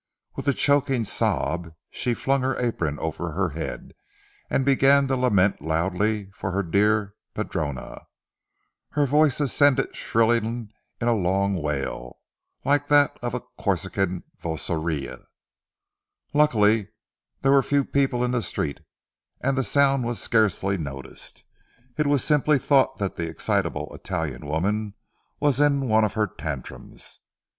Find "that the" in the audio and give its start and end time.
22.97-23.29